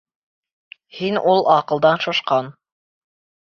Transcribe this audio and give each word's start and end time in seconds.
Һин 1.01 1.21
ул 1.33 1.47
аҡылдан 1.59 2.05
шашҡан! 2.09 2.53